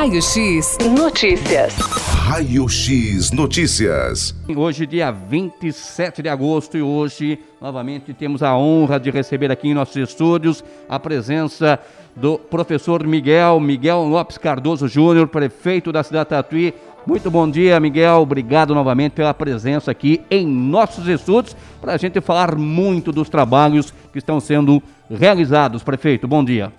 [0.00, 1.74] Raio X Notícias.
[1.74, 4.34] Raio X Notícias.
[4.56, 9.74] Hoje, dia 27 de agosto, e hoje, novamente, temos a honra de receber aqui em
[9.74, 11.78] nossos estúdios a presença
[12.16, 16.74] do professor Miguel, Miguel Lopes Cardoso Júnior, prefeito da cidade de Tatuí.
[17.06, 18.22] Muito bom dia, Miguel.
[18.22, 23.92] Obrigado novamente pela presença aqui em nossos estúdios para a gente falar muito dos trabalhos
[24.10, 25.82] que estão sendo realizados.
[25.82, 26.72] Prefeito, bom dia.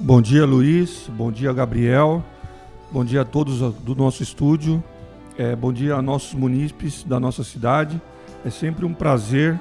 [0.00, 1.08] Bom dia, Luiz.
[1.16, 2.24] Bom dia, Gabriel.
[2.92, 4.82] Bom dia a todos do nosso estúdio.
[5.38, 8.02] É, bom dia a nossos munícipes da nossa cidade.
[8.44, 9.60] É sempre um prazer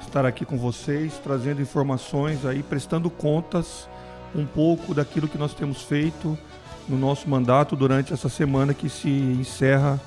[0.00, 3.88] estar aqui com vocês, trazendo informações aí, prestando contas
[4.32, 6.38] um pouco daquilo que nós temos feito
[6.88, 10.00] no nosso mandato durante essa semana que se encerra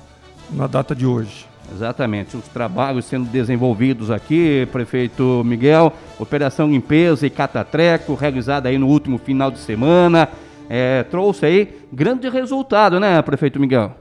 [0.50, 1.46] na data de hoje.
[1.70, 8.88] Exatamente, os trabalhos sendo desenvolvidos aqui, prefeito Miguel, operação limpeza e catatreco, realizada aí no
[8.88, 10.28] último final de semana,
[10.74, 13.94] é, trouxe aí grande resultado, né, prefeito Miguel?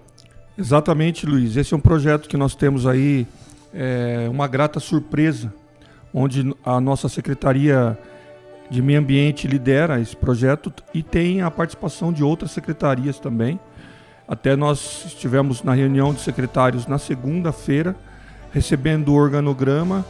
[0.57, 1.57] Exatamente, Luiz.
[1.57, 3.27] Esse é um projeto que nós temos aí,
[3.73, 5.53] é, uma grata surpresa,
[6.13, 7.97] onde a nossa Secretaria
[8.69, 13.59] de Meio Ambiente lidera esse projeto e tem a participação de outras secretarias também.
[14.25, 17.97] Até nós estivemos na reunião de secretários na segunda-feira,
[18.53, 20.05] recebendo o organograma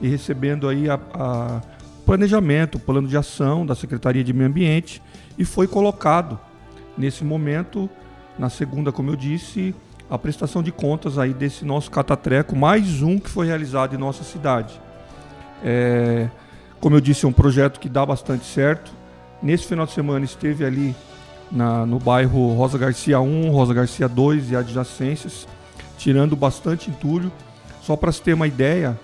[0.00, 1.60] e recebendo aí a, a
[2.06, 5.02] planejamento, plano de ação da Secretaria de Meio Ambiente
[5.36, 6.38] e foi colocado
[6.96, 7.90] nesse momento,
[8.38, 9.74] na segunda, como eu disse,
[10.08, 14.22] a prestação de contas aí desse nosso catatreco, mais um que foi realizado em nossa
[14.22, 14.80] cidade.
[15.64, 16.28] É,
[16.80, 18.92] como eu disse, é um projeto que dá bastante certo.
[19.42, 20.94] Nesse final de semana esteve ali
[21.50, 25.48] na, no bairro Rosa Garcia 1, Rosa Garcia 2 e adjacências,
[25.98, 27.32] tirando bastante entulho.
[27.82, 28.96] Só para se ter uma ideia,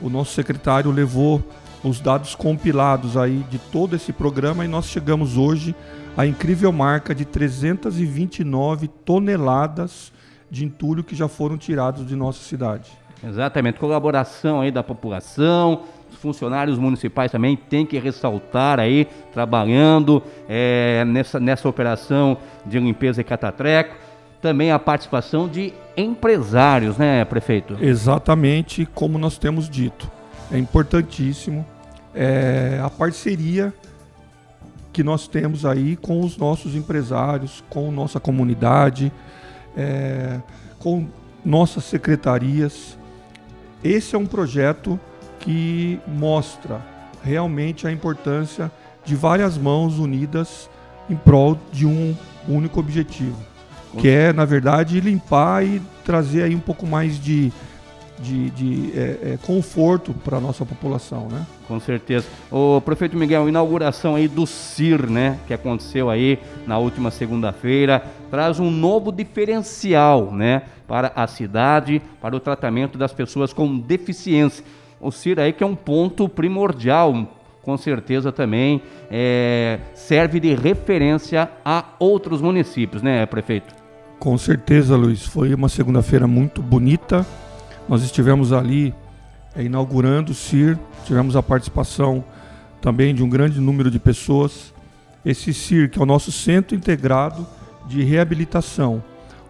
[0.00, 1.42] o nosso secretário levou
[1.84, 5.74] os dados compilados aí de todo esse programa e nós chegamos hoje
[6.16, 10.10] à incrível marca de 329 toneladas
[10.50, 12.90] de entulho que já foram tirados de nossa cidade.
[13.22, 21.04] Exatamente, colaboração aí da população, os funcionários municipais também têm que ressaltar aí, trabalhando é,
[21.06, 23.94] nessa, nessa operação de limpeza e catatreco.
[24.40, 27.76] Também a participação de empresários, né, prefeito?
[27.80, 30.10] Exatamente como nós temos dito.
[30.52, 31.64] É importantíssimo
[32.14, 33.72] é, a parceria
[34.92, 39.12] que nós temos aí com os nossos empresários, com nossa comunidade,
[39.76, 40.40] é,
[40.78, 41.06] com
[41.44, 42.96] nossas secretarias.
[43.82, 44.98] Esse é um projeto
[45.40, 46.80] que mostra
[47.22, 48.70] realmente a importância
[49.04, 50.70] de várias mãos unidas
[51.10, 52.16] em prol de um
[52.48, 53.36] único objetivo,
[53.98, 57.52] que é, na verdade, limpar e trazer aí um pouco mais de,
[58.18, 59.00] de, de é,
[59.32, 61.44] é, conforto para a nossa população, né?
[61.66, 62.26] Com certeza.
[62.50, 68.60] O prefeito Miguel, inauguração aí do CIR, né, que aconteceu aí na última segunda-feira, traz
[68.60, 74.64] um novo diferencial, né, para a cidade, para o tratamento das pessoas com deficiência
[75.04, 77.28] o CIR aí que é um ponto primordial,
[77.62, 83.74] com certeza também é, serve de referência a outros municípios, né, prefeito?
[84.18, 85.26] Com certeza, Luiz.
[85.26, 87.26] Foi uma segunda-feira muito bonita.
[87.88, 88.94] Nós estivemos ali
[89.54, 92.24] é, inaugurando o CIR, tivemos a participação
[92.80, 94.72] também de um grande número de pessoas.
[95.24, 97.46] Esse CIR, que é o nosso Centro Integrado
[97.86, 99.02] de Reabilitação,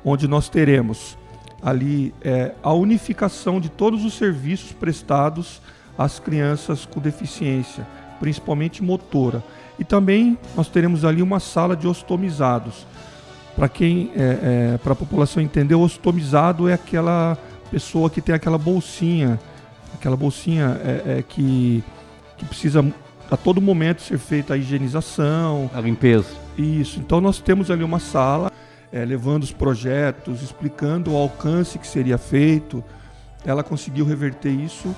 [0.05, 1.17] onde nós teremos
[1.63, 5.63] ali é, a unificação de todos os serviços prestados
[5.97, 7.87] às crianças com deficiência,
[8.19, 9.43] principalmente motora.
[9.79, 12.87] E também nós teremos ali uma sala de ostomizados.
[13.57, 17.39] Para quem, é, é, para a população entender, o ostomizado é aquela
[17.71, 19.39] pessoa que tem aquela bolsinha,
[19.95, 21.83] aquela bolsinha é, é, que,
[22.37, 22.85] que precisa
[23.31, 26.29] a todo momento ser feita a higienização, a limpeza.
[26.57, 27.01] Isso.
[27.01, 28.51] Então nós temos ali uma sala
[28.93, 32.83] é, levando os projetos, explicando o alcance que seria feito.
[33.45, 34.95] Ela conseguiu reverter isso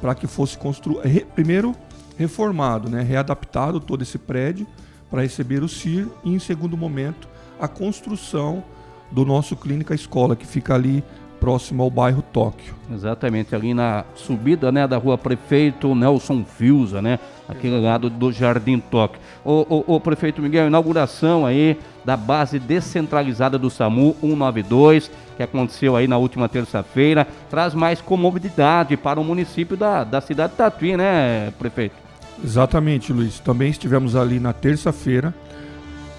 [0.00, 1.74] para que fosse construído, re, primeiro
[2.16, 4.66] reformado, né, readaptado todo esse prédio
[5.10, 8.62] para receber o CIR e, em segundo momento, a construção
[9.10, 11.02] do nosso Clínica Escola, que fica ali
[11.40, 12.74] próximo ao bairro Tóquio.
[12.92, 17.18] Exatamente, ali na subida né, da rua Prefeito Nelson Fiuza, né?
[17.48, 19.20] Aquele lado do Jardim Tóquio.
[19.44, 25.96] O, o, o, prefeito Miguel, inauguração aí da base descentralizada do SAMU 192, que aconteceu
[25.96, 30.96] aí na última terça-feira, traz mais comodidade para o município da, da cidade de Tatuí,
[30.96, 31.96] né, prefeito?
[32.44, 33.40] Exatamente, Luiz.
[33.40, 35.34] Também estivemos ali na terça-feira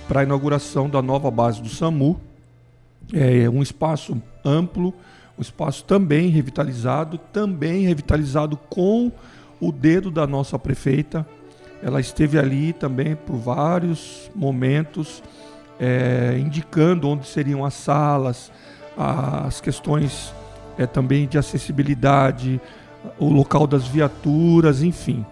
[0.08, 2.20] para a inauguração da nova base do SAMU.
[3.14, 4.94] É um espaço amplo,
[5.38, 9.12] um espaço também revitalizado, também revitalizado com
[9.60, 11.26] o dedo da nossa prefeita.
[11.84, 15.22] Ela esteve ali também por vários momentos
[15.80, 18.52] é, indicando onde seriam as salas,
[18.96, 20.32] as questões
[20.78, 22.62] é, também de acessibilidade,
[23.18, 25.26] o local das viaturas, enfim.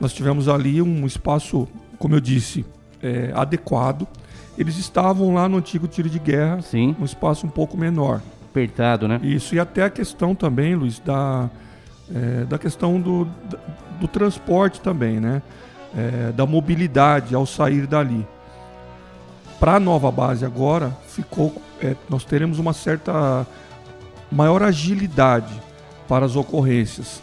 [0.00, 1.66] Nós tivemos ali um espaço,
[1.98, 2.64] como eu disse,
[3.02, 4.06] é, adequado.
[4.58, 6.96] Eles estavam lá no antigo tiro de guerra, Sim.
[6.98, 8.20] um espaço um pouco menor.
[8.50, 9.20] Apertado, né?
[9.22, 11.48] Isso, e até a questão também, Luiz, da,
[12.12, 13.58] é, da questão do, do,
[14.00, 15.40] do transporte também, né?
[15.96, 18.26] É, da mobilidade ao sair dali.
[19.60, 23.46] Para a nova base agora, ficou, é, nós teremos uma certa
[24.30, 25.54] maior agilidade
[26.08, 27.22] para as ocorrências.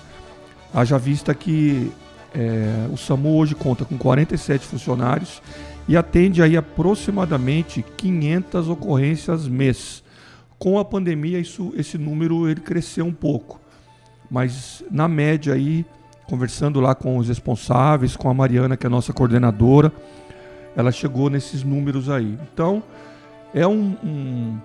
[0.74, 1.92] Haja vista que
[2.34, 5.42] é, o SAMU hoje conta com 47 funcionários
[5.88, 10.04] e atende aí aproximadamente 500 ocorrências mês.
[10.58, 13.60] Com a pandemia, isso, esse número ele cresceu um pouco,
[14.30, 15.86] mas na média aí,
[16.28, 19.92] conversando lá com os responsáveis, com a Mariana, que é a nossa coordenadora,
[20.76, 22.38] ela chegou nesses números aí.
[22.52, 22.82] Então,
[23.54, 24.58] é um, um,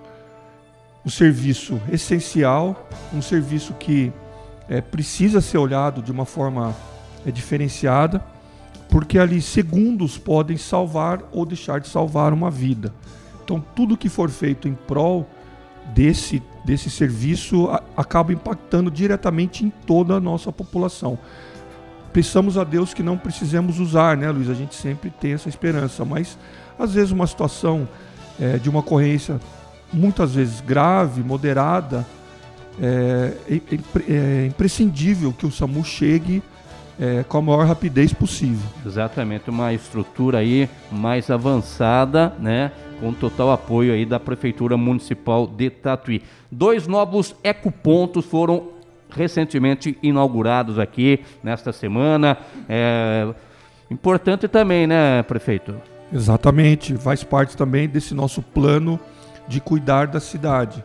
[1.05, 4.13] um serviço essencial, um serviço que
[4.69, 6.75] é, precisa ser olhado de uma forma
[7.27, 8.25] é, diferenciada,
[8.91, 12.93] porque ali segundos podem salvar ou deixar de salvar uma vida.
[13.45, 15.29] Então, tudo que for feito em prol
[15.95, 21.19] desse, desse serviço a, acaba impactando diretamente em toda a nossa população
[22.13, 24.49] pensamos a Deus que não precisemos usar, né, Luiz?
[24.49, 26.37] A gente sempre tem essa esperança, mas
[26.79, 27.89] às vezes uma situação
[28.41, 29.41] é, de uma ocorrência
[29.93, 32.07] muitas vezes grave, moderada,
[32.81, 36.43] é, é, é imprescindível que o SAMU chegue
[37.00, 38.69] é, com a maior rapidez possível.
[38.85, 42.70] Exatamente, uma estrutura aí mais avançada, né?
[43.00, 46.23] Com total apoio aí da Prefeitura Municipal de Tatuí.
[46.50, 48.69] Dois novos ecopontos foram
[49.11, 52.37] recentemente inaugurados aqui nesta semana.
[52.69, 53.26] É
[53.91, 55.75] importante também, né, prefeito?
[56.12, 59.00] Exatamente, faz parte também desse nosso plano
[59.49, 60.85] de cuidar da cidade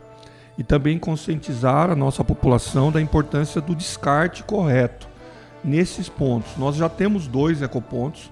[0.58, 5.15] e também conscientizar a nossa população da importância do descarte correto
[5.66, 6.52] nesses pontos.
[6.58, 8.32] Nós já temos dois ecopontos,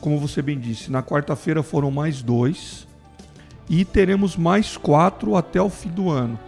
[0.00, 2.86] como você bem disse, na quarta-feira foram mais dois
[3.68, 6.38] e teremos mais quatro até o fim do ano.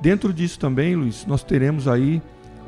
[0.00, 2.20] Dentro disso também, Luiz, nós teremos aí,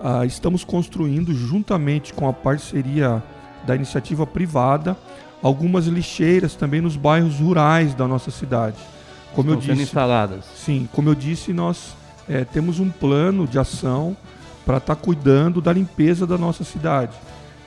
[0.03, 3.23] ah, estamos construindo juntamente com a parceria
[3.67, 4.97] da iniciativa privada
[5.43, 8.77] algumas lixeiras também nos bairros rurais da nossa cidade.
[9.35, 10.45] Como Estão eu disse, instaladas.
[10.57, 11.95] Sim, como eu disse, nós
[12.29, 14.17] é, temos um plano de ação
[14.69, 17.17] para estar tá cuidando da limpeza da nossa cidade.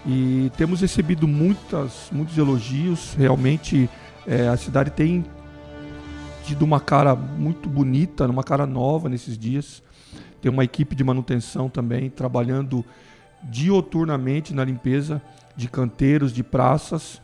[0.05, 3.15] E temos recebido muitas, muitos elogios.
[3.17, 3.89] Realmente
[4.27, 5.25] é, a cidade tem
[6.45, 9.81] tido uma cara muito bonita, uma cara nova nesses dias.
[10.43, 12.85] Tem uma equipe de manutenção também trabalhando
[13.41, 15.19] dioturnamente na limpeza
[15.55, 17.19] de canteiros, de praças.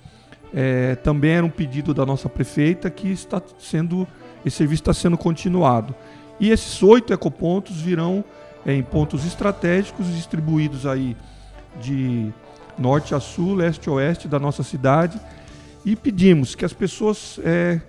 [0.51, 4.07] É, também era um pedido da nossa prefeita que está sendo
[4.43, 5.93] esse serviço está sendo continuado.
[6.39, 8.25] E esses oito ecopontos virão
[8.65, 11.15] em pontos estratégicos distribuídos aí
[11.81, 12.31] de
[12.77, 15.19] norte a sul, leste a oeste da nossa cidade.
[15.85, 17.79] E pedimos que as pessoas é,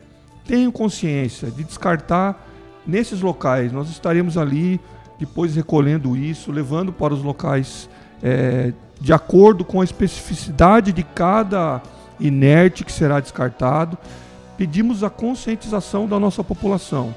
[0.47, 2.47] tenham consciência de descartar
[2.87, 3.73] nesses locais.
[3.73, 4.81] Nós estaremos ali
[5.19, 7.89] depois recolhendo isso, levando para os locais
[8.23, 11.83] é, de acordo com a especificidade de cada
[12.21, 13.99] inerte que será descartado.
[14.57, 17.15] Pedimos a conscientização da nossa população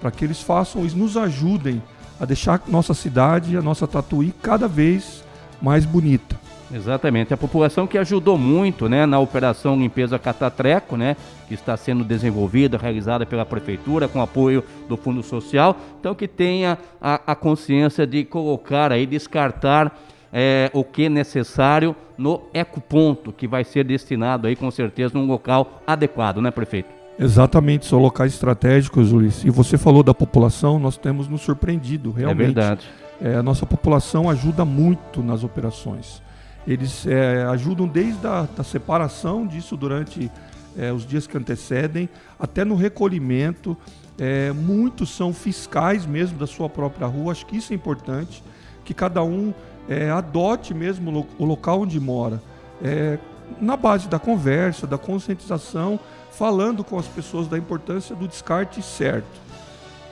[0.00, 1.82] para que eles façam e nos ajudem
[2.22, 5.24] a deixar nossa cidade, a nossa Tatuí cada vez
[5.60, 6.38] mais bonita.
[6.72, 7.34] Exatamente.
[7.34, 11.16] A população que ajudou muito né, na operação Limpeza Catatreco, né,
[11.48, 15.76] que está sendo desenvolvida, realizada pela Prefeitura, com apoio do Fundo Social.
[15.98, 20.00] Então, que tenha a, a consciência de colocar aí, descartar
[20.32, 25.26] é, o que é necessário no ecoponto, que vai ser destinado aí, com certeza, num
[25.26, 27.01] local adequado, né, prefeito?
[27.18, 29.44] Exatamente, são locais estratégicos, Luiz.
[29.44, 32.42] E você falou da população, nós temos nos surpreendido, realmente.
[32.42, 32.90] É verdade.
[33.20, 36.22] É, a nossa população ajuda muito nas operações.
[36.66, 40.30] Eles é, ajudam desde a da separação disso durante
[40.76, 43.76] é, os dias que antecedem, até no recolhimento.
[44.18, 47.32] É, muitos são fiscais mesmo da sua própria rua.
[47.32, 48.42] Acho que isso é importante,
[48.84, 49.52] que cada um
[49.88, 52.40] é, adote mesmo o local onde mora,
[52.82, 53.18] é,
[53.60, 55.98] na base da conversa, da conscientização,
[56.32, 59.40] falando com as pessoas da importância do descarte certo,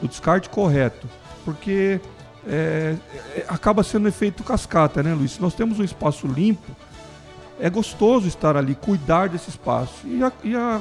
[0.00, 1.08] do descarte correto,
[1.44, 2.00] porque
[2.46, 2.96] é,
[3.34, 5.32] é, acaba sendo efeito cascata, né, Luiz?
[5.32, 6.74] Se nós temos um espaço limpo,
[7.58, 10.06] é gostoso estar ali, cuidar desse espaço.
[10.06, 10.80] E, a, e a,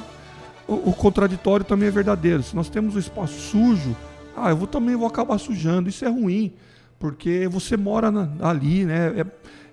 [0.67, 2.43] o, o, contraditório também é verdadeiro.
[2.43, 3.95] Se nós temos um espaço sujo,
[4.35, 5.89] ah, eu vou, também vou acabar sujando.
[5.89, 6.53] Isso é ruim,
[6.97, 9.19] porque você mora na, ali, né?
[9.19, 9.25] É,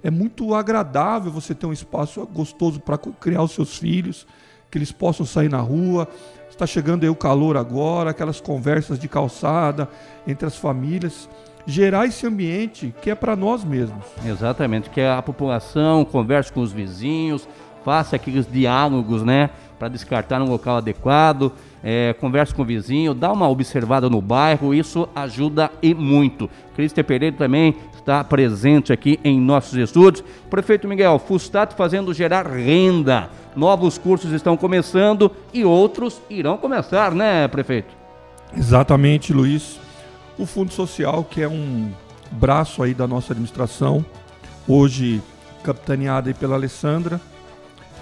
[0.08, 4.26] é muito agradável você ter um espaço gostoso para criar os seus filhos.
[4.70, 6.08] Que eles possam sair na rua.
[6.48, 9.88] Está chegando aí o calor agora, aquelas conversas de calçada
[10.26, 11.28] entre as famílias.
[11.66, 14.04] Gerar esse ambiente que é para nós mesmos.
[14.24, 17.48] Exatamente, que a população converse com os vizinhos,
[17.86, 19.50] faça aqueles diálogos, né?
[19.78, 21.52] Para descartar um local adequado,
[21.84, 26.50] é, converse com o vizinho, dá uma observada no bairro, isso ajuda e muito.
[26.74, 30.24] Cristian Pereira também está presente aqui em nossos estúdios.
[30.48, 33.28] Prefeito Miguel, Fustato fazendo gerar renda.
[33.56, 37.92] Novos cursos estão começando e outros irão começar, né, prefeito?
[38.56, 39.80] Exatamente, Luiz.
[40.38, 41.90] O Fundo Social, que é um
[42.30, 44.06] braço aí da nossa administração,
[44.68, 45.20] hoje
[45.64, 47.20] capitaneada aí pela Alessandra,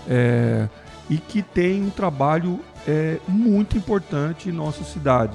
[0.06, 0.68] é,
[1.08, 5.34] e que tem um trabalho é, muito importante em nossa cidade.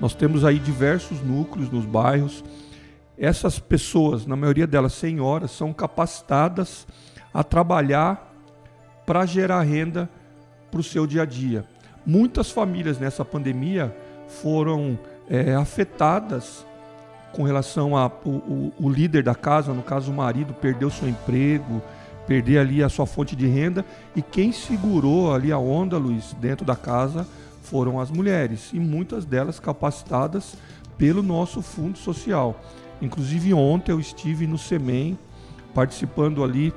[0.00, 2.42] Nós temos aí diversos núcleos nos bairros,
[3.18, 6.86] essas pessoas, na maioria delas senhoras, são capacitadas
[7.34, 8.32] a trabalhar
[9.04, 10.08] para gerar renda
[10.70, 11.64] para o seu dia a dia.
[12.06, 13.94] Muitas famílias nessa pandemia
[14.28, 14.98] foram
[15.28, 16.64] é, afetadas
[17.32, 21.08] com relação a o, o, o, líder da casa, no caso o marido, perdeu seu
[21.08, 21.82] emprego,
[22.26, 23.84] perder ali a sua fonte de renda
[24.14, 27.26] e quem segurou ali a onda, Luiz, dentro da casa
[27.62, 30.56] foram as mulheres e muitas delas capacitadas
[30.96, 32.58] pelo nosso fundo social.
[33.00, 35.18] Inclusive ontem eu estive no SEMEN
[35.74, 36.72] participando ali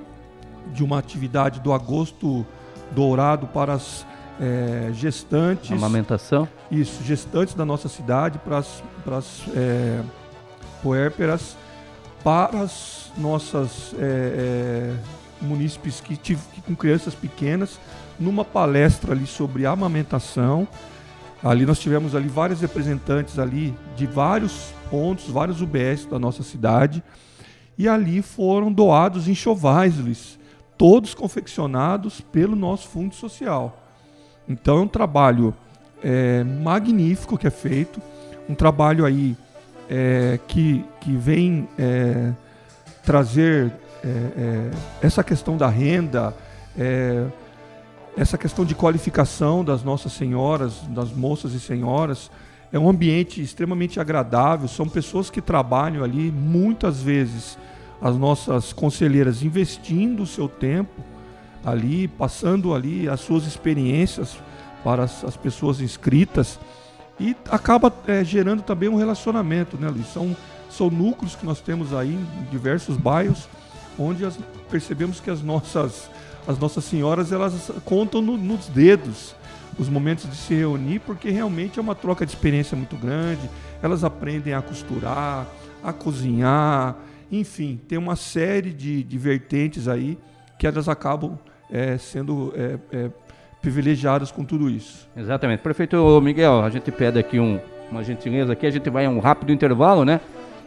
[0.73, 2.45] de uma atividade do agosto
[2.91, 4.05] dourado para as
[4.39, 5.71] é, gestantes.
[5.71, 6.47] Amamentação?
[6.69, 10.01] Isso, gestantes da nossa cidade, para as, para as é,
[10.81, 11.55] puérperas,
[12.23, 17.79] para as nossas é, é munícipes que, que com crianças pequenas,
[18.19, 20.67] numa palestra ali sobre amamentação.
[21.43, 27.01] Ali nós tivemos ali vários representantes ali de vários pontos, vários UBS da nossa cidade.
[27.77, 30.37] E ali foram doados enxovais,
[30.77, 33.77] todos confeccionados pelo nosso fundo social.
[34.47, 35.55] Então é um trabalho
[36.03, 38.01] é, magnífico que é feito,
[38.49, 39.37] um trabalho aí
[39.89, 42.33] é, que, que vem é,
[43.03, 43.71] trazer
[44.03, 44.71] é, é,
[45.01, 46.35] essa questão da renda,
[46.77, 47.25] é,
[48.17, 52.29] essa questão de qualificação das nossas senhoras, das moças e senhoras,
[52.71, 54.67] é um ambiente extremamente agradável.
[54.67, 57.57] São pessoas que trabalham ali, muitas vezes,
[58.01, 61.03] as nossas conselheiras investindo o seu tempo
[61.63, 64.37] ali, passando ali as suas experiências
[64.83, 66.59] para as, as pessoas inscritas
[67.19, 70.07] e acaba é, gerando também um relacionamento, né, Luiz?
[70.07, 70.35] São,
[70.71, 73.47] são núcleos que nós temos aí em diversos bairros,
[73.99, 74.39] onde as,
[74.71, 76.09] percebemos que as nossas,
[76.47, 79.35] as nossas senhoras elas contam no, nos dedos
[79.79, 83.49] os momentos de se reunir, porque realmente é uma troca de experiência muito grande.
[83.81, 85.47] Elas aprendem a costurar,
[85.83, 86.95] a cozinhar,
[87.31, 90.17] enfim, tem uma série de, de vertentes aí
[90.59, 91.39] que elas acabam
[91.71, 93.09] é, sendo é, é,
[93.61, 95.09] privilegiadas com tudo isso.
[95.15, 95.61] Exatamente.
[95.61, 97.59] Prefeito Miguel, a gente pede aqui um,
[97.89, 100.19] uma gentileza aqui, a gente vai a um rápido intervalo, né?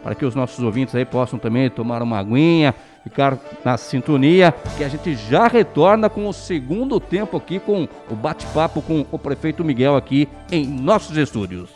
[0.03, 4.83] Para que os nossos ouvintes aí possam também tomar uma aguinha, ficar na sintonia, que
[4.83, 9.63] a gente já retorna com o segundo tempo aqui com o bate-papo com o prefeito
[9.63, 11.69] Miguel aqui em nossos estúdios.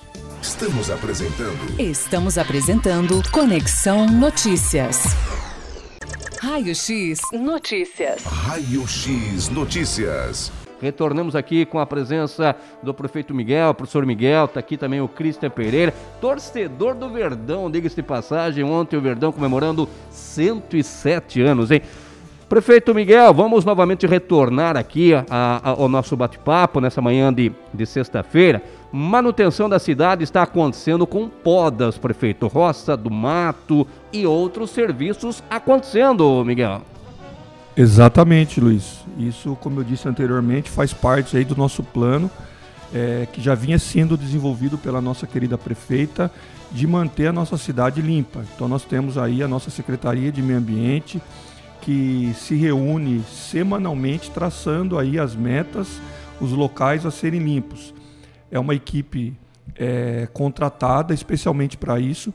[0.42, 1.80] Estamos apresentando.
[1.80, 5.02] Estamos apresentando Conexão Notícias.
[6.40, 8.23] Raio X Notícias.
[8.25, 10.52] Raio X Notícias.
[10.80, 15.50] Retornamos aqui com a presença do prefeito Miguel, professor Miguel, está aqui também o Cristian
[15.50, 21.82] Pereira, torcedor do Verdão, diga-se de passagem, ontem o Verdão comemorando 107 anos, hein?
[22.49, 27.85] Prefeito Miguel, vamos novamente retornar aqui a, a, ao nosso bate-papo nessa manhã de, de
[27.85, 28.62] sexta-feira.
[28.90, 36.42] Manutenção da cidade está acontecendo com podas, prefeito, roça do mato e outros serviços acontecendo,
[36.42, 36.80] Miguel.
[37.80, 39.04] Exatamente, Luiz.
[39.16, 42.28] Isso, como eu disse anteriormente, faz parte aí do nosso plano
[42.92, 46.28] é, que já vinha sendo desenvolvido pela nossa querida prefeita
[46.73, 48.44] de manter a nossa cidade limpa.
[48.52, 51.23] Então nós temos aí a nossa Secretaria de Meio Ambiente
[51.80, 56.00] que se reúne semanalmente traçando aí as metas,
[56.40, 57.94] os locais a serem limpos.
[58.50, 59.38] É uma equipe
[59.76, 62.35] é, contratada especialmente para isso,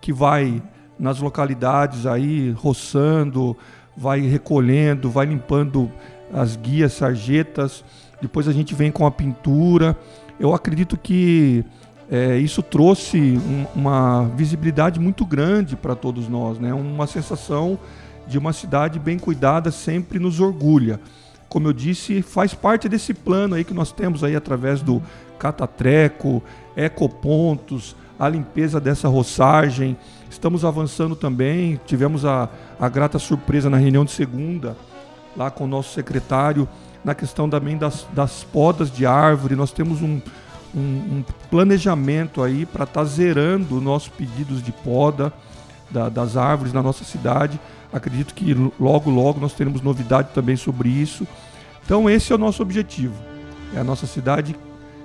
[0.00, 0.62] que vai
[0.96, 3.56] nas localidades aí roçando,
[3.96, 5.90] vai recolhendo, vai limpando
[6.32, 7.84] as guias, sarjetas,
[8.20, 9.96] depois a gente vem com a pintura.
[10.38, 11.64] Eu acredito que
[12.10, 16.72] é, isso trouxe um, uma visibilidade muito grande para todos nós, né?
[16.72, 17.78] uma sensação
[18.26, 21.00] de uma cidade bem cuidada sempre nos orgulha.
[21.48, 25.00] Como eu disse, faz parte desse plano aí que nós temos aí através do
[25.38, 26.42] catatreco,
[26.76, 29.96] ecopontos, a limpeza dessa roçagem,
[30.34, 32.48] Estamos avançando também, tivemos a,
[32.78, 34.76] a grata surpresa na reunião de segunda,
[35.36, 36.68] lá com o nosso secretário,
[37.04, 39.54] na questão também das, das podas de árvore.
[39.54, 40.20] Nós temos um,
[40.74, 45.32] um, um planejamento aí para estar tá zerando nossos pedidos de poda
[45.88, 47.60] da, das árvores na nossa cidade.
[47.92, 51.28] Acredito que logo, logo nós teremos novidade também sobre isso.
[51.84, 53.14] Então, esse é o nosso objetivo.
[53.72, 54.56] É a nossa cidade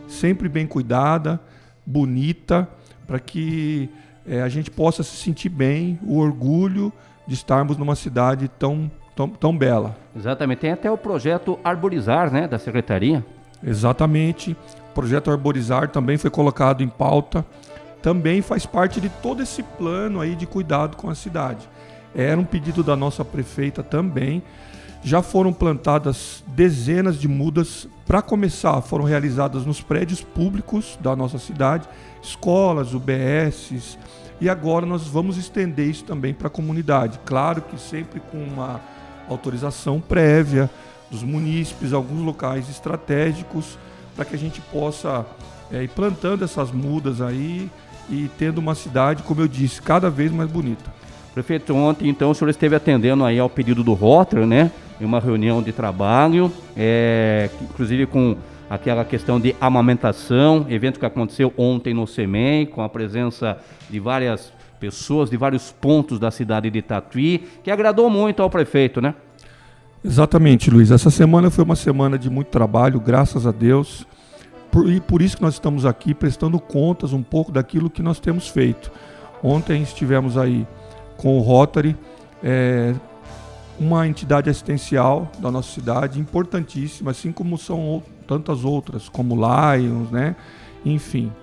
[0.07, 1.39] sempre bem cuidada,
[1.86, 2.67] bonita,
[3.05, 3.91] para que
[4.28, 6.92] é, a gente possa se sentir bem, o orgulho
[7.28, 9.96] de estarmos numa cidade tão, tão, tão bela.
[10.16, 10.60] Exatamente.
[10.60, 13.24] Tem até o projeto Arborizar, né, da Secretaria.
[13.64, 14.58] Exatamente.
[14.92, 17.46] O projeto Arborizar também foi colocado em pauta.
[18.02, 21.70] Também faz parte de todo esse plano aí de cuidado com a cidade.
[22.16, 24.42] Era um pedido da nossa prefeita também.
[25.04, 27.88] Já foram plantadas dezenas de mudas.
[28.06, 31.88] Para começar, foram realizadas nos prédios públicos da nossa cidade,
[32.22, 33.98] escolas, UBSs,
[34.41, 37.19] e agora nós vamos estender isso também para a comunidade.
[37.25, 38.79] Claro que sempre com uma
[39.27, 40.69] autorização prévia
[41.10, 43.77] dos munícipes, alguns locais estratégicos,
[44.15, 45.25] para que a gente possa
[45.72, 47.69] é, ir plantando essas mudas aí
[48.10, 50.91] e tendo uma cidade, como eu disse, cada vez mais bonita.
[51.34, 54.72] Prefeito, ontem então o senhor esteve atendendo aí ao pedido do Rotary, né?
[55.00, 58.36] Em uma reunião de trabalho, é, inclusive com
[58.70, 63.58] aquela questão de amamentação, evento que aconteceu ontem no SEMEI, com a presença
[63.90, 69.02] de várias pessoas de vários pontos da cidade de Tatuí, que agradou muito ao prefeito,
[69.02, 69.14] né?
[70.04, 70.92] Exatamente, Luiz.
[70.92, 74.08] Essa semana foi uma semana de muito trabalho, graças a Deus.
[74.72, 78.20] Por, e por isso que nós estamos aqui prestando contas um pouco daquilo que nós
[78.20, 78.90] temos feito.
[79.44, 80.66] Ontem estivemos aí
[81.18, 81.98] com o Rotary,
[82.42, 82.96] é,
[83.78, 90.36] uma entidade assistencial da nossa cidade, importantíssima, assim como são tantas outras, como Lions, né?
[90.86, 91.33] Enfim.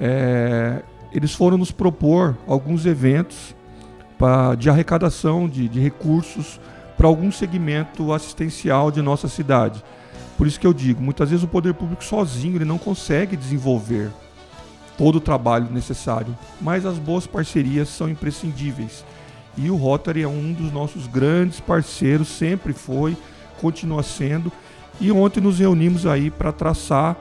[0.00, 0.82] É,
[1.12, 3.54] eles foram nos propor alguns eventos
[4.18, 6.60] pra, de arrecadação de, de recursos
[6.96, 9.84] para algum segmento assistencial de nossa cidade.
[10.36, 14.10] Por isso que eu digo, muitas vezes o poder público sozinho ele não consegue desenvolver
[14.96, 19.04] todo o trabalho necessário, mas as boas parcerias são imprescindíveis.
[19.56, 23.16] E o Rotary é um dos nossos grandes parceiros, sempre foi,
[23.60, 24.52] continua sendo.
[25.00, 27.16] E ontem nos reunimos aí para traçar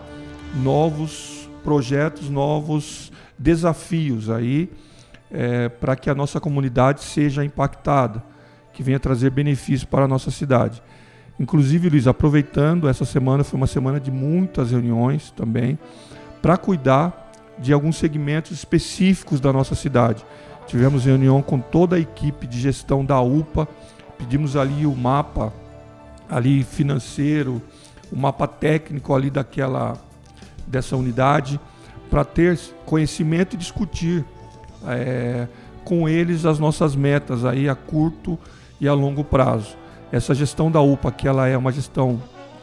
[0.55, 4.69] novos projetos, novos desafios aí
[5.31, 8.23] é, para que a nossa comunidade seja impactada,
[8.73, 10.81] que venha trazer benefícios para a nossa cidade.
[11.39, 15.77] Inclusive, Luiz, aproveitando, essa semana foi uma semana de muitas reuniões também,
[16.41, 20.25] para cuidar de alguns segmentos específicos da nossa cidade.
[20.65, 23.67] Tivemos reunião com toda a equipe de gestão da UPA,
[24.17, 25.53] pedimos ali o mapa
[26.29, 27.61] ali financeiro,
[28.11, 29.97] o mapa técnico ali daquela
[30.65, 31.59] dessa unidade
[32.09, 34.25] para ter conhecimento e discutir
[34.85, 35.47] é,
[35.83, 38.37] com eles as nossas metas aí a curto
[38.79, 39.75] e a longo prazo.
[40.11, 42.21] Essa gestão da UPA, que ela é uma gestão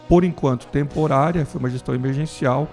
[0.09, 2.69] por enquanto temporária, foi uma gestão emergencial,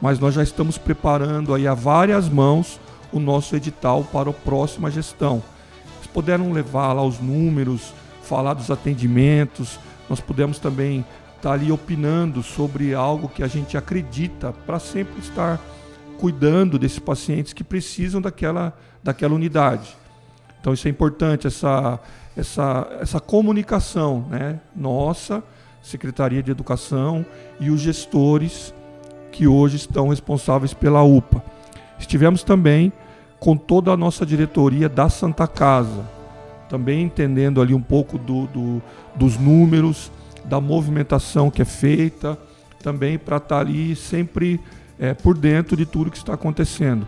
[0.00, 2.80] mas nós já estamos preparando aí a várias mãos
[3.12, 5.42] o nosso edital para a próxima gestão.
[5.98, 9.78] Eles puderam levar lá os números, falar dos atendimentos,
[10.08, 11.00] nós pudemos também
[11.36, 15.60] estar tá ali opinando sobre algo que a gente acredita para sempre estar
[16.18, 19.96] cuidando desses pacientes que precisam daquela, daquela unidade.
[20.60, 22.00] Então isso é importante, essa,
[22.36, 24.60] essa, essa comunicação, né?
[24.74, 25.42] Nossa,
[25.82, 27.26] Secretaria de Educação
[27.60, 28.72] e os gestores
[29.30, 31.44] que hoje estão responsáveis pela UPA.
[31.98, 32.92] Estivemos também
[33.38, 36.08] com toda a nossa diretoria da Santa Casa,
[36.68, 38.82] também entendendo ali um pouco do, do
[39.14, 40.10] dos números,
[40.44, 42.38] da movimentação que é feita,
[42.82, 44.60] também para estar tá ali sempre
[44.98, 47.06] é, por dentro de tudo que está acontecendo.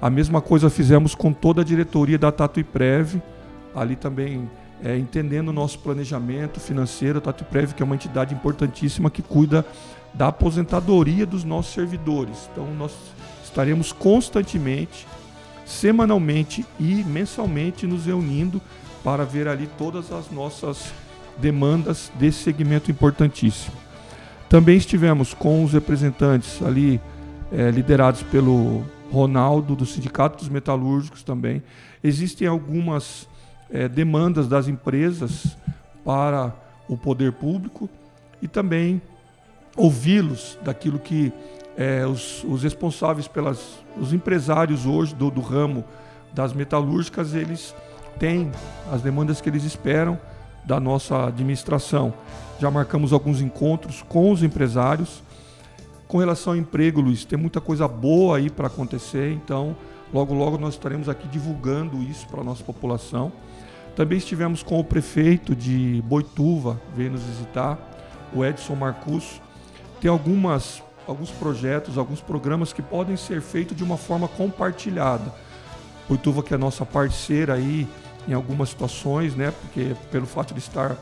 [0.00, 3.22] A mesma coisa fizemos com toda a diretoria da Tatuiprev,
[3.74, 4.50] ali também
[4.82, 9.64] é, entendendo o nosso planejamento financeiro, a Tatuiprev, que é uma entidade importantíssima que cuida
[10.12, 12.48] da aposentadoria dos nossos servidores.
[12.50, 12.92] Então, nós
[13.44, 15.06] estaremos constantemente,
[15.64, 18.60] semanalmente e mensalmente nos reunindo
[19.02, 20.92] para ver ali todas as nossas
[21.38, 23.76] demandas desse segmento importantíssimo.
[24.48, 27.00] Também estivemos com os representantes ali
[27.50, 31.62] é, liderados pelo Ronaldo, do Sindicato dos Metalúrgicos também.
[32.02, 33.28] Existem algumas
[33.70, 35.56] é, demandas das empresas
[36.04, 36.54] para
[36.88, 37.88] o poder público
[38.40, 39.00] e também
[39.76, 41.32] ouvi-los daquilo que
[41.76, 45.84] é, os, os, responsáveis pelas os empresários hoje do, do ramo
[46.34, 47.74] das metalúrgicas eles
[48.22, 48.52] têm
[48.92, 50.16] as demandas que eles esperam
[50.64, 52.14] da nossa administração.
[52.60, 55.24] Já marcamos alguns encontros com os empresários
[56.06, 59.74] com relação ao emprego, Luiz, tem muita coisa boa aí para acontecer, então
[60.14, 63.32] logo logo nós estaremos aqui divulgando isso para a nossa população.
[63.96, 67.76] Também estivemos com o prefeito de Boituva, veio nos visitar,
[68.32, 69.40] o Edson Marcus,
[70.00, 75.34] tem algumas, alguns projetos, alguns programas que podem ser feitos de uma forma compartilhada.
[76.08, 77.88] Boituva que é nossa parceira aí
[78.26, 79.52] em algumas situações, né?
[79.60, 80.96] Porque pelo fato de estar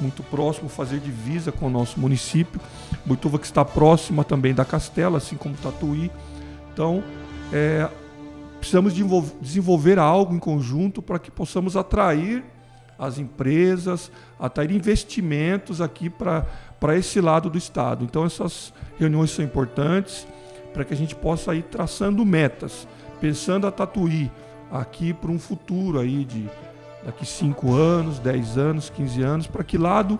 [0.00, 2.60] muito próximo, fazer divisa com o nosso município.
[3.04, 6.10] Boituva que está próxima também da Castela, assim como Tatuí.
[6.72, 7.02] Então,
[7.52, 7.88] é,
[8.58, 9.04] precisamos de
[9.40, 12.44] desenvolver algo em conjunto para que possamos atrair
[12.98, 18.04] as empresas, atrair investimentos aqui para esse lado do Estado.
[18.04, 20.26] Então, essas reuniões são importantes
[20.72, 22.86] para que a gente possa ir traçando metas,
[23.20, 24.30] pensando a Tatuí
[24.70, 26.48] aqui para um futuro aí de
[27.04, 30.18] daqui 5 anos, 10 anos, 15 anos, para que lado,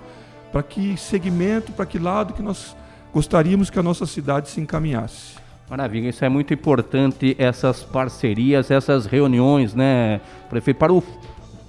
[0.52, 2.76] para que segmento, para que lado que nós
[3.12, 5.34] gostaríamos que a nossa cidade se encaminhasse.
[5.68, 11.02] Maravilha, isso é muito importante, essas parcerias, essas reuniões, né, prefeito, para o,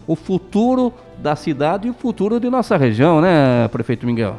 [0.06, 4.38] o futuro da cidade e o futuro de nossa região, né, prefeito Miguel?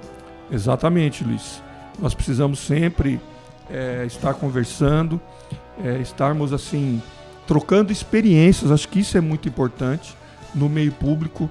[0.48, 1.60] Exatamente, Luiz.
[1.98, 3.20] Nós precisamos sempre
[3.68, 5.20] é, estar conversando,
[5.82, 7.02] é, estarmos assim,
[7.48, 10.14] trocando experiências, acho que isso é muito importante
[10.54, 11.48] no meio público.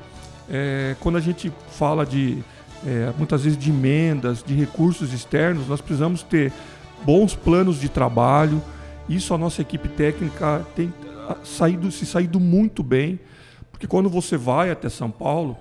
[0.47, 2.43] É, quando a gente fala de
[2.85, 6.53] é, muitas vezes de emendas, de recursos externos, nós precisamos ter
[7.03, 8.61] bons planos de trabalho.
[9.09, 10.93] Isso a nossa equipe técnica tem
[11.43, 13.19] saído, se saído muito bem,
[13.71, 15.57] porque quando você vai até São Paulo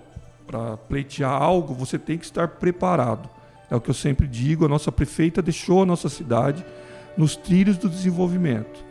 [0.46, 3.27] para pleitear algo, você tem que estar preparado.
[3.70, 6.62] É o que eu sempre digo, a nossa prefeita deixou a nossa cidade
[7.16, 8.86] nos trilhos do desenvolvimento.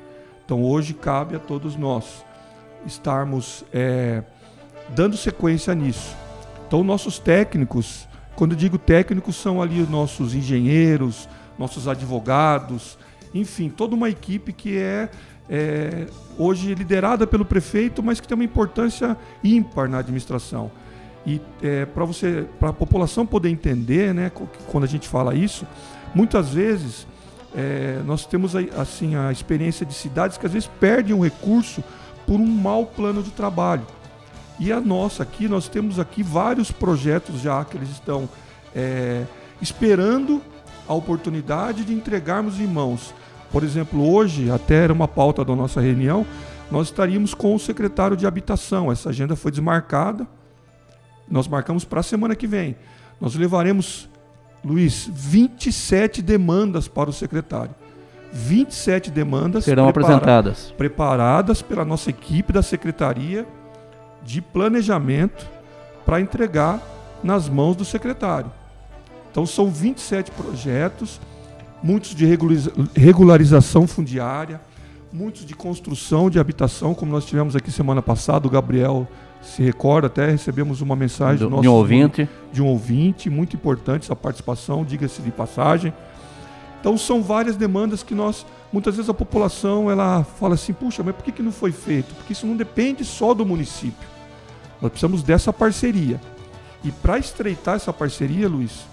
[0.45, 2.23] Então hoje cabe a todos nós
[2.85, 4.23] estarmos é,
[4.89, 6.15] dando sequência nisso.
[6.67, 11.27] Então, nossos técnicos, quando eu digo técnicos, são ali os nossos engenheiros,
[11.57, 12.97] nossos advogados,
[13.33, 15.09] enfim, toda uma equipe que é,
[15.49, 20.71] é hoje liderada pelo prefeito, mas que tem uma importância ímpar na administração.
[21.25, 24.31] E é, para você, para a população poder entender, né,
[24.67, 25.65] quando a gente fala isso,
[26.13, 27.07] muitas vezes
[27.55, 31.83] é, nós temos assim a experiência de cidades que às vezes perdem um recurso
[32.25, 33.85] por um mau plano de trabalho.
[34.59, 38.27] E a nossa aqui, nós temos aqui vários projetos já que eles estão
[38.73, 39.23] é,
[39.61, 40.41] esperando
[40.87, 43.13] a oportunidade de entregarmos em mãos.
[43.51, 46.25] Por exemplo, hoje, até era uma pauta da nossa reunião,
[46.69, 48.91] nós estaríamos com o secretário de habitação.
[48.91, 50.27] Essa agenda foi desmarcada.
[51.29, 52.75] Nós marcamos para a semana que vem.
[53.19, 54.09] Nós levaremos,
[54.65, 57.75] Luiz, 27 demandas para o secretário.
[58.33, 60.73] 27 demandas serão prepara apresentadas.
[60.75, 63.45] Preparadas pela nossa equipe da secretaria
[64.23, 65.45] de planejamento
[66.03, 66.81] para entregar
[67.23, 68.51] nas mãos do secretário.
[69.31, 71.21] Então são 27 projetos,
[71.83, 72.25] muitos de
[72.95, 74.59] regularização fundiária,
[75.13, 79.07] muitos de construção de habitação, como nós tivemos aqui semana passada, o Gabriel
[79.45, 82.27] se recorda, até recebemos uma mensagem do, nosso, de um ouvinte.
[82.51, 85.93] De um ouvinte, muito importante essa participação, diga-se de passagem.
[86.79, 91.15] Então são várias demandas que nós, muitas vezes a população, ela fala assim, puxa, mas
[91.15, 92.13] por que, que não foi feito?
[92.15, 94.07] Porque isso não depende só do município.
[94.81, 96.19] Nós precisamos dessa parceria.
[96.83, 98.85] E para estreitar essa parceria, Luiz,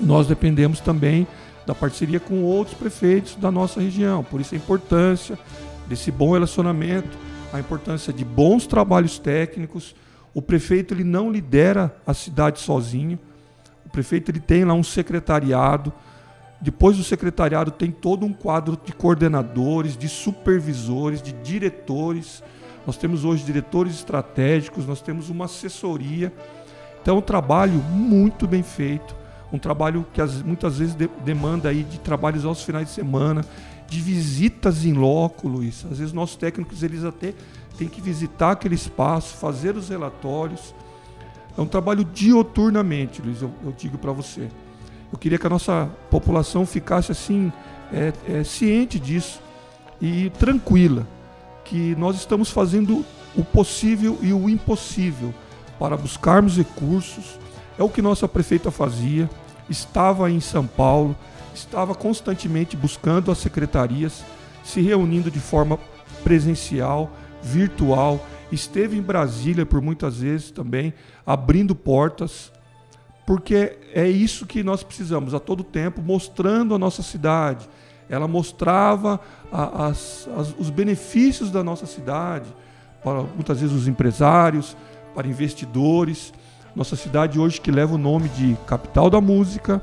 [0.00, 1.26] nós dependemos também
[1.66, 4.22] da parceria com outros prefeitos da nossa região.
[4.22, 5.38] Por isso a importância
[5.86, 7.16] desse bom relacionamento,
[7.52, 9.94] a importância de bons trabalhos técnicos.
[10.34, 13.18] O prefeito ele não lidera a cidade sozinho.
[13.86, 15.92] O prefeito ele tem lá um secretariado.
[16.60, 22.42] Depois do secretariado tem todo um quadro de coordenadores, de supervisores, de diretores
[22.88, 26.32] nós temos hoje diretores estratégicos, nós temos uma assessoria.
[27.02, 29.14] Então, é um trabalho muito bem feito,
[29.52, 33.44] um trabalho que muitas vezes de, demanda aí de trabalhos aos finais de semana,
[33.88, 35.84] de visitas em loco, Luiz.
[35.90, 37.34] Às vezes nossos técnicos eles até
[37.76, 40.74] têm que visitar aquele espaço, fazer os relatórios.
[41.56, 44.48] É um trabalho dioturnamente, Luiz, eu, eu digo para você.
[45.10, 47.50] Eu queria que a nossa população ficasse assim,
[47.92, 49.40] é, é, ciente disso
[50.00, 51.06] e tranquila
[51.64, 53.04] que nós estamos fazendo
[53.36, 55.34] o possível e o impossível
[55.78, 57.38] para buscarmos recursos.
[57.78, 59.30] É o que nossa prefeita fazia,
[59.68, 61.16] estava em São Paulo,
[61.58, 64.24] estava constantemente buscando as secretarias,
[64.64, 65.78] se reunindo de forma
[66.22, 67.10] presencial,
[67.42, 70.92] virtual, esteve em Brasília por muitas vezes também,
[71.26, 72.52] abrindo portas,
[73.26, 77.68] porque é isso que nós precisamos a todo tempo, mostrando a nossa cidade,
[78.08, 79.20] ela mostrava
[79.52, 82.46] a, as, as, os benefícios da nossa cidade
[83.02, 84.76] para muitas vezes os empresários,
[85.14, 86.32] para investidores.
[86.74, 89.82] Nossa cidade hoje que leva o nome de capital da música,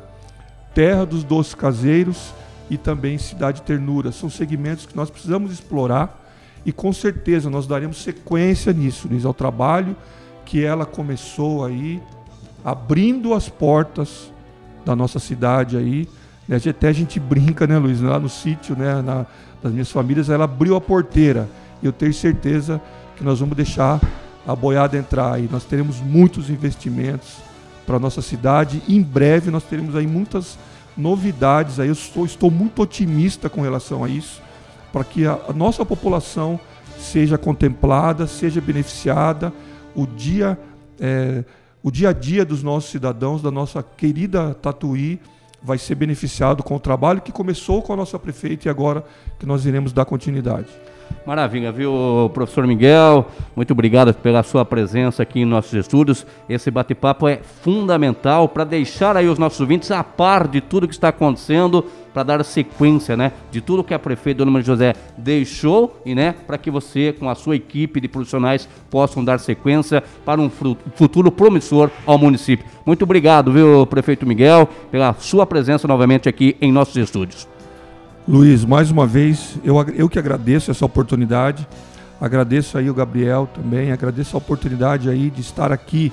[0.75, 2.33] terra dos doces caseiros
[2.69, 4.11] e também cidade ternura.
[4.11, 6.21] São segmentos que nós precisamos explorar
[6.65, 9.95] e com certeza nós daremos sequência nisso, Luiz, ao trabalho
[10.45, 12.01] que ela começou aí,
[12.63, 14.31] abrindo as portas
[14.85, 16.07] da nossa cidade aí.
[16.47, 16.57] Né?
[16.69, 18.01] Até a gente brinca, né, Luiz?
[18.01, 19.25] Lá no sítio, né, na,
[19.63, 21.47] das minhas famílias, ela abriu a porteira.
[21.81, 22.81] E eu tenho certeza
[23.15, 23.99] que nós vamos deixar
[24.45, 27.37] a boiada entrar e nós teremos muitos investimentos
[27.85, 28.81] para a nossa cidade.
[28.87, 30.57] Em breve nós teremos aí muitas
[30.97, 31.79] novidades.
[31.79, 34.41] Aí eu estou, estou muito otimista com relação a isso,
[34.91, 36.59] para que a, a nossa população
[36.97, 39.53] seja contemplada, seja beneficiada.
[39.93, 40.57] O dia,
[40.99, 41.43] é,
[41.83, 45.19] o dia a dia dos nossos cidadãos, da nossa querida Tatuí,
[45.61, 49.03] vai ser beneficiado com o trabalho que começou com a nossa prefeita e agora
[49.39, 50.67] que nós iremos dar continuidade.
[51.25, 53.27] Maravilha, viu, professor Miguel?
[53.55, 56.25] Muito obrigado pela sua presença aqui em nossos estúdios.
[56.47, 60.93] Esse bate-papo é fundamental para deixar aí os nossos ouvintes a par de tudo que
[60.93, 65.99] está acontecendo, para dar sequência, né, de tudo que a prefeita Dona Maria José deixou
[66.05, 70.39] e, né, para que você com a sua equipe de profissionais possam dar sequência para
[70.39, 72.65] um futuro promissor ao município.
[72.85, 77.54] Muito obrigado, viu, prefeito Miguel, pela sua presença novamente aqui em nossos estúdios.
[78.27, 81.67] Luiz, mais uma vez, eu, eu que agradeço essa oportunidade,
[82.19, 86.11] agradeço aí o Gabriel também, agradeço a oportunidade aí de estar aqui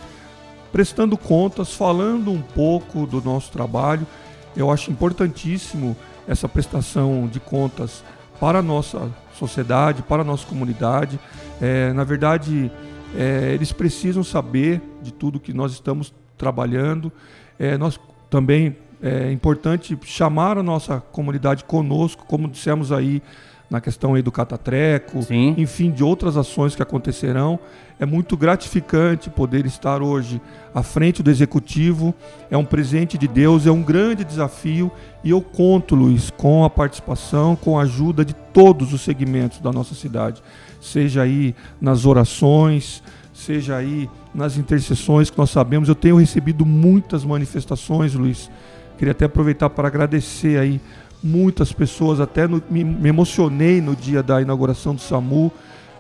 [0.71, 4.07] prestando contas, falando um pouco do nosso trabalho.
[4.55, 5.97] Eu acho importantíssimo
[6.29, 8.05] essa prestação de contas
[8.39, 11.19] para a nossa sociedade, para a nossa comunidade.
[11.63, 12.71] É, na verdade,
[13.17, 17.11] é, eles precisam saber de tudo que nós estamos trabalhando.
[17.59, 17.99] É, nós
[18.29, 23.21] também é importante chamar a nossa comunidade conosco, como dissemos aí
[23.69, 25.55] na questão aí do catatreco, Sim.
[25.57, 27.59] enfim, de outras ações que acontecerão.
[27.99, 30.41] É muito gratificante poder estar hoje
[30.75, 32.15] à frente do executivo.
[32.51, 34.93] É um presente de Deus, é um grande desafio
[35.25, 39.73] e eu conto, Luiz, com a participação, com a ajuda de todos os segmentos da
[39.73, 40.43] nossa cidade,
[40.79, 45.89] seja aí nas orações, seja aí nas intercessões que nós sabemos.
[45.89, 48.51] Eu tenho recebido muitas manifestações, Luiz,
[48.99, 50.81] Queria até aproveitar para agradecer aí
[51.23, 55.53] muitas pessoas, até no, me, me, emocionei no dia da inauguração do SAMU,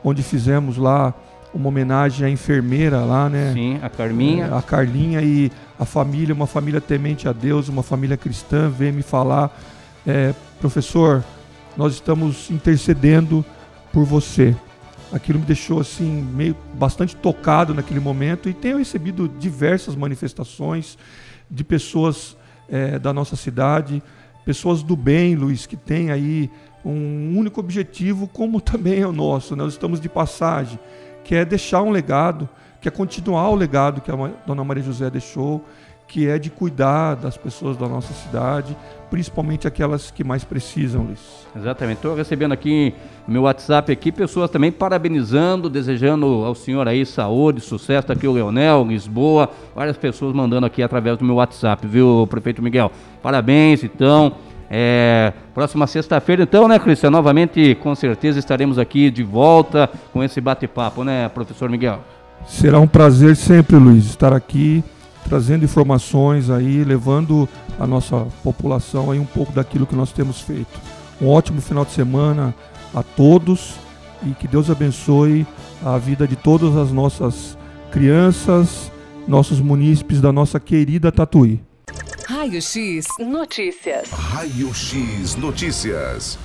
[0.03, 1.15] onde fizemos lá
[1.55, 3.53] uma homenagem à enfermeira lá, né?
[3.53, 4.47] Sim, a Carminha.
[4.47, 8.93] É, a Carlinha e a família, uma família temente a Deus, uma família cristã, veio
[8.93, 9.57] me falar,
[10.07, 11.23] é, professor,
[11.77, 13.45] nós estamos intercedendo
[13.93, 14.57] por você.
[15.13, 20.97] Aquilo me deixou assim meio bastante tocado naquele momento e tenho recebido diversas manifestações
[21.51, 22.35] de pessoas
[22.69, 24.03] é, da nossa cidade,
[24.45, 26.51] pessoas do bem, Luiz, que têm aí
[26.85, 29.57] um único objetivo, como também é o nosso.
[29.57, 29.63] Né?
[29.63, 30.79] Nós estamos de passagem,
[31.25, 32.49] que é deixar um legado,
[32.81, 35.65] que é continuar o legado que a Dona Maria José deixou,
[36.13, 38.77] que é de cuidar das pessoas da nossa cidade,
[39.11, 41.47] principalmente aquelas que mais precisam, Luiz.
[41.57, 41.97] Exatamente.
[41.97, 42.93] Estou recebendo aqui
[43.27, 48.09] no meu WhatsApp aqui pessoas também parabenizando, desejando ao senhor aí saúde, sucesso.
[48.09, 52.61] Tá aqui o Leonel, Lisboa, várias pessoas mandando aqui através do meu WhatsApp, viu, prefeito
[52.61, 52.93] Miguel?
[53.23, 54.35] Parabéns, então.
[54.71, 57.11] É, próxima sexta-feira, então, né, Cristian?
[57.11, 62.01] Novamente, com certeza, estaremos aqui de volta com esse bate-papo, né, professor Miguel?
[62.47, 64.85] Será um prazer sempre, Luiz, estar aqui
[65.25, 70.81] trazendo informações aí, levando a nossa população aí um pouco daquilo que nós temos feito.
[71.21, 72.55] Um ótimo final de semana
[72.95, 73.75] a todos
[74.27, 75.47] e que Deus abençoe
[75.85, 77.57] a vida de todas as nossas
[77.91, 78.91] crianças,
[79.27, 81.61] nossos munícipes da nossa querida Tatuí.
[82.27, 84.11] Raio X Notícias.
[84.11, 86.39] Raio X Notícias.